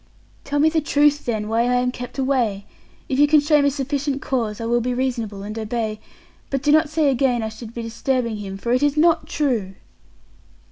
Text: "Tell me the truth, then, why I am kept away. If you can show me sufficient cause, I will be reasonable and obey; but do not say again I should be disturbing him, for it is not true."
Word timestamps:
"Tell 0.43 0.57
me 0.57 0.67
the 0.69 0.81
truth, 0.81 1.25
then, 1.25 1.47
why 1.47 1.61
I 1.61 1.75
am 1.75 1.91
kept 1.91 2.17
away. 2.17 2.65
If 3.07 3.19
you 3.19 3.27
can 3.27 3.39
show 3.39 3.61
me 3.61 3.69
sufficient 3.69 4.19
cause, 4.19 4.59
I 4.59 4.65
will 4.65 4.81
be 4.81 4.95
reasonable 4.95 5.43
and 5.43 5.59
obey; 5.59 5.99
but 6.49 6.63
do 6.63 6.71
not 6.71 6.89
say 6.89 7.11
again 7.11 7.43
I 7.43 7.49
should 7.49 7.75
be 7.75 7.83
disturbing 7.83 8.37
him, 8.37 8.57
for 8.57 8.73
it 8.73 8.81
is 8.81 8.97
not 8.97 9.27
true." 9.27 9.75